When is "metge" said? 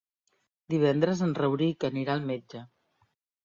2.33-2.67